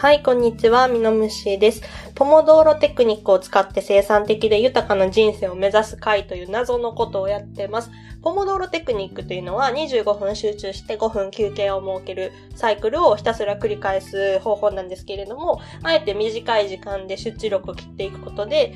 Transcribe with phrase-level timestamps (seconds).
[0.00, 1.82] はい、こんにちは、ミノムシです。
[2.14, 7.90] ポモドーロテクニックを使って生産的で豊かな人生を目指す会という謎のことをやってます。
[8.22, 18.72] ポモドーロテクニックというのは25分集中して5分休憩を設けるサイクルをひたすら繰り返す方法なんですけれども、あえて短い時間で集中力を切っていくことで、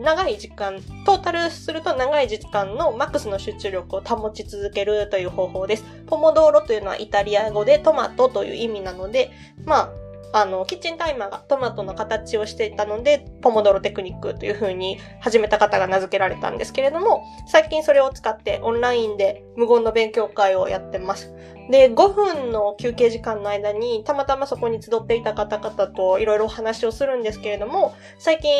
[0.00, 5.84] 長い時間、トータルすると長い時間のマックスの集中力を保ち続けるという方法です。
[6.08, 9.30] ポモドーロというのはイタリア語でトマトという意味なので、
[9.64, 21.32] まあ、あの、キッチンタイマーがトマトの形をしていたので、ポモドロテクニックという風に始めた方が名付けられたんですけれども、最近それを使ってオンラインで無言の勉強会をやってます。
[21.70, 28.52] で、5分の休憩時間の間に、たまたまそこに集っていた方々といろいろお話をするんですけれども、最近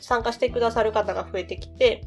[0.00, 2.02] 参加してくださる方が増えてきて、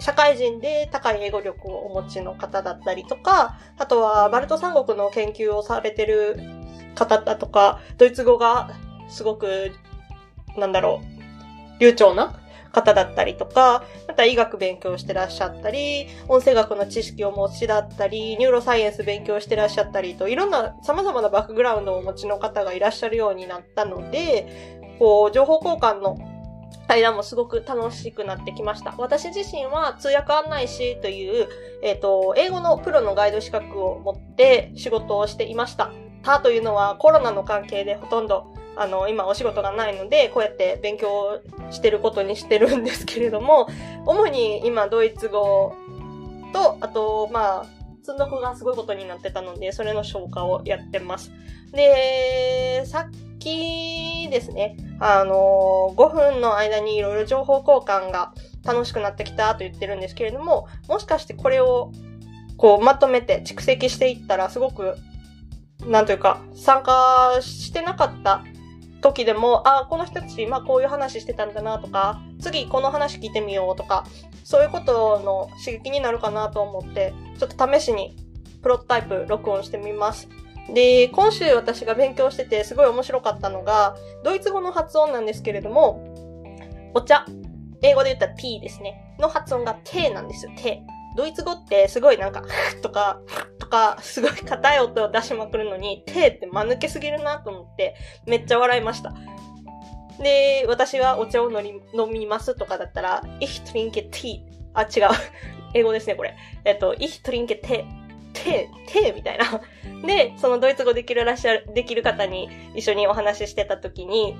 [0.00, 6.59] 社会人で高い英語力をお持ちの方だったりとか、あとはバルト三国の研究をされてる
[7.00, 8.70] 方だとか、ドイツ語が
[9.08, 9.72] すごく、
[10.56, 11.02] なんだろ
[11.78, 12.38] う、流暢な
[12.72, 26.18] 方だったりとか、また医学勉強してらっしゃったり、音声学の知識を持ちだったり、ニューロサイエンス勉強してらっしゃったりと、いろんな様々なバックグラウンドをお持ちの方がいらっしゃるようになったので、こう、情報交換の
[26.86, 28.94] 対談もすごく楽しくなってきました。
[28.98, 31.48] 私自身は通訳案内士という、
[31.82, 35.92] えっ、ー、と、英語のプロのガイド資格を持って仕事をしていました。
[36.22, 41.40] たというのはコロナの関係でほとんどあの、今お仕事がないので、こうやって勉強
[41.70, 43.68] してることにしてるんですけれども、
[44.06, 45.74] 主に今ドイツ語
[46.52, 47.66] と、あと、まあ、
[48.02, 51.30] 積んどくがすごいことになってたので、それの消化をやってます。
[51.72, 58.32] で、さっきですね、あの、5分の間にいろいろ情報交換が
[58.64, 61.92] 楽しくなってきたと言ってるんですけれども、もしかしてこれを
[62.56, 64.96] こうまとめて蓄積していったらすごく
[65.86, 68.44] なんというか、参加してなかった
[69.00, 74.04] 時でも、あ、この人たち、まあこういう話してたんだなとか、次この話聞いてみようとか、
[74.44, 78.16] そういうことの刺激になるかなと思って、ちょっと試しに
[78.62, 80.28] プロトタイプ録音してみます。
[80.72, 86.04] で、今週私が勉強しててすごい面白かったのが、ドイツ語の発音なんですけれども、
[86.94, 87.24] お茶、
[87.82, 90.82] 英語で言ったら t ですね、の発音が t なんですよ、t。
[91.16, 92.42] ドイツ語ってすごいなんか、
[92.82, 93.20] とか、
[93.70, 97.94] か、すごい硬い音を出しまくるのに、 手って間抜けすぎるなと思って、
[98.26, 99.14] めっちゃ笑いました。
[100.22, 101.72] で、私はお茶を飲
[102.12, 104.42] みますとかだったら、ich trinke Tee。
[104.74, 105.16] あ、違う。
[105.72, 106.36] 英語ですね、これ。
[106.64, 107.84] えっと、ich trinke Tee。
[108.32, 109.60] 手、手みたいな。
[110.06, 114.36] で、そのドイツ語できるらしゃ、できる方に一緒にお話ししてた時に、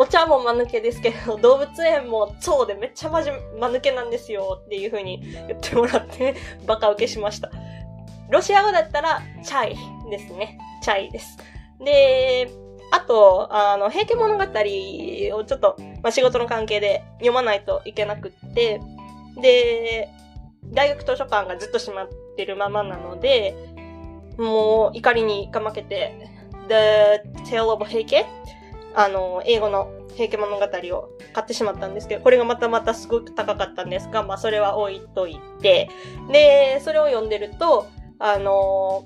[0.00, 6.36] お茶も間抜けですけど、動物園も蝶でめっちゃまじ間抜けなんですよっていう風に言ってもらって、
[6.66, 7.50] バカ受けしました。
[8.30, 10.58] ロシア語だったら、チャイですね。
[10.82, 11.38] チャイです。
[11.80, 12.50] で、
[12.90, 18.80] あと、あの、平家物語をちょっと、まあ、仕事の関係で読まないといけなくって、
[19.40, 20.08] で、
[20.72, 23.54] 大学図書館がずっと閉まってるままなので、
[24.38, 26.28] もう怒りにかまけて、
[26.68, 28.24] The Tale of Heike
[28.94, 35.88] あの、英語の平家物語を買ってしまったんですけど、これがまたまたすごく高かったんですが、まあそれは置いといて、
[36.30, 37.86] で、それを読んでると、
[38.18, 39.04] あの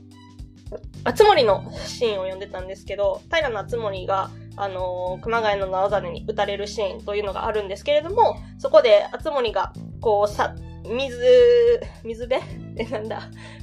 [1.05, 12.43] あつ森のシーンを読んでたんですけど、平のあつ森が、あの熊谷の直実に撃たれるシーンというのがあるんですけれども、そこであつ森が、こう、さ、水、水辺？
[12.79, 13.23] え、なんだ？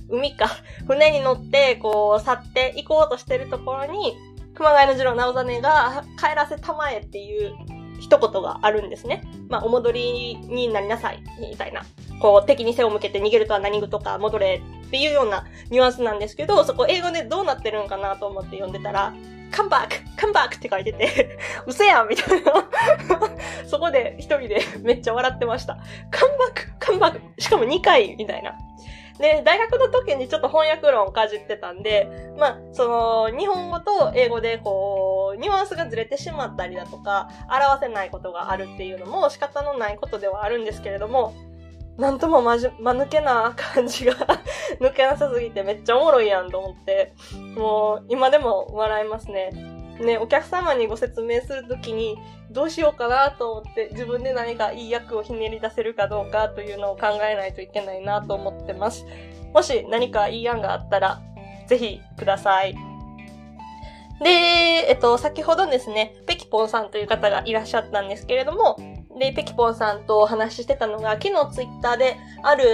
[0.09, 0.47] 海か？
[0.87, 4.17] 船に乗って、こう、去って行こうとしてるところに、
[4.53, 7.53] 熊谷の次郎直実が帰らせたまえっていう
[7.99, 9.23] 一言があるんですね。
[9.47, 11.83] まあ、お戻りになりなさい、みたいな。
[12.19, 19.13] こう、敵に背を向けて逃げるとは何事か戻れっていうようなニュアンスなんですけど、そこ英語でどうなってるんかなと思って読んでたら、
[19.51, 20.03] come back!
[20.17, 20.57] come back!
[20.57, 22.53] って書いてて、 うせやんみたいな。
[23.65, 25.77] そこで一人でめっちゃ笑ってました。
[26.11, 26.99] come back!
[26.99, 27.19] come back!
[27.39, 28.55] しかも2回みたいな。
[29.19, 41.33] で、大学の時にちょっと翻訳論をかじってたんで、まあ、その、日本語と英語でこう、ニュアンスがずれてしまったりだとか、表せないことがあるっていうのも仕方のないことではあるんですけれども、
[41.99, 44.13] なんともまじ、ま抜けな感じが
[44.79, 47.13] 抜けなさすぎてめっちゃおもろいやんと思って、
[47.55, 49.49] もう今でも笑いますね。
[49.99, 52.17] ね、お客様にご説明するときに
[52.49, 59.05] どうしようかなと思って自分で何かいい役をひねり出せるかどうかというのを考えないといけないなと思ってます。
[59.53, 61.19] もし何かいい案があったら
[61.67, 62.75] ぜひください。
[64.23, 64.29] で、
[64.89, 68.77] えっと、先ほどですね、ペキポンさんという方がいらっしゃったんですけれども、
[69.19, 72.65] で、ペキポンさんとお話ししてたのが、昨日ツイッターである、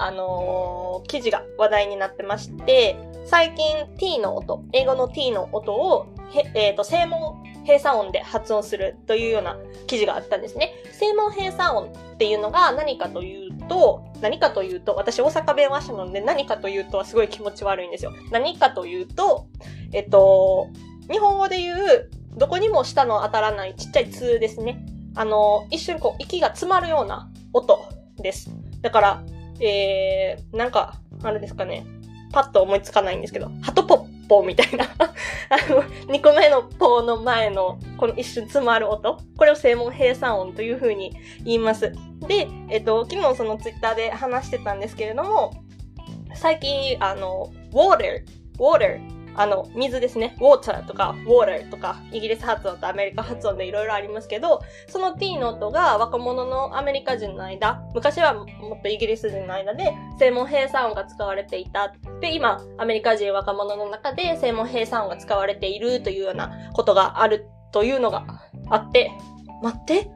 [0.00, 2.96] あのー、記事が話題になってまして、
[3.26, 6.06] 最近 t の音、英語の t の音を
[6.54, 10.74] えっ、と、声門閉鎖音で発音するというような記事があったんですね。
[10.98, 18.12] 声門閉鎖音っていうのが何かというと、何かというと、私大阪弁話者なので何かというとはすごい気持ち悪いんですよ。
[18.30, 19.46] 何かというと、
[19.92, 20.68] えっと、
[21.10, 24.84] 日本語で言う、どこにも舌の当たらないちっちゃい通ですね。
[25.14, 28.50] あの、一瞬こう、息が詰まるような音です。
[28.82, 29.22] だから、
[29.60, 31.86] えー、なんか、あれですかね。
[32.32, 35.82] パッと思いつかないんですけど、ハトポッポみたいな あの、
[36.12, 39.18] 2個目のポーの前の、この一瞬詰まる音。
[39.36, 41.14] これを声門閉鎖音という風に
[41.44, 41.92] 言います。
[42.26, 45.52] で、えっと、昨日そのツイッターで話してたんですけれども、
[46.34, 48.24] 最近、あの、water,
[48.58, 49.00] water
[49.36, 50.36] あの、水ですね。
[50.40, 58.44] water とか water とか、イギリス発音とアメリカ発音でいろいろありますけど、その t の音が若者のアメリカ人の間、昔はも
[58.78, 61.92] っとイギリス人の間で、声門閉鎖音が使われていた。
[62.20, 68.24] で、今、アメリカ人若者の中で声門閉鎖音が使われているというようなことがあるというのが
[68.70, 69.10] あって、
[69.62, 70.10] 待って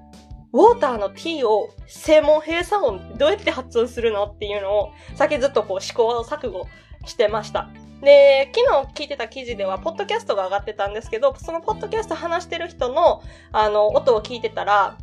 [0.52, 6.66] ウォーターの t を声門閉鎖音どうやって発音するのっていうのを、さっきずっとこう試行錯誤
[7.04, 7.68] してました。
[8.02, 13.22] で、昨日聞いてた記事では、ポッドキャストが上がってたんですけど、そのポッドキャスト話してる人の、
[13.52, 14.96] あの、音を聞いてたら、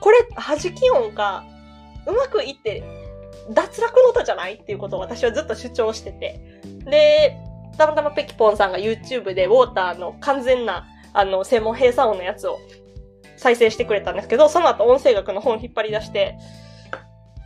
[0.00, 1.44] これ、弾き音が、
[2.06, 2.84] うまくいって、
[3.50, 4.54] 脱落の音じゃない？
[4.54, 6.40] っていうことを私はずっと主張してて。
[6.84, 7.36] で、
[7.78, 12.58] たまたまペキポンさんが YouTube でウォーターの完全な、あの、専門閉鎖音のやつを
[13.36, 16.36] 再生してくれたんですけど、その後音声学の本引っ張り出して、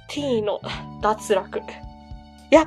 [0.09, 0.61] t の
[1.03, 1.59] 脱落。
[1.59, 1.63] い
[2.51, 2.67] や、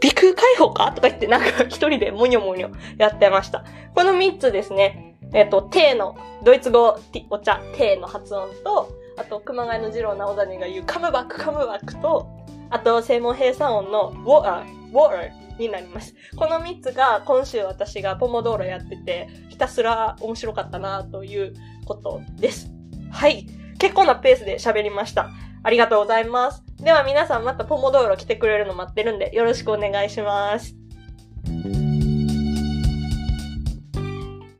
[0.00, 0.92] 鼻腔解放か？
[0.92, 3.64] とか言ってなんか一人でもにょもにょやってました。
[3.94, 5.16] この三つですね。
[5.32, 6.98] えっ、と、テーの、ドイツ語、
[7.28, 8.88] お茶、テーの発音と、
[9.18, 12.26] あと、熊谷の次郎直谷が言うカムバックカムバックと、
[12.70, 16.14] あと、声門閉鎖音のウォー、ウォーになります。
[16.36, 22.70] この三つが今週私がポモドーロやってて、ひたすら面白かったなということです。
[23.10, 23.46] はい。
[23.78, 25.30] 結構なペースで喋りました。
[25.62, 26.67] ありがとうございます。
[26.80, 30.77] では皆さんまたポモドーロ来てくれるの待ってるんでよろしくお願いします。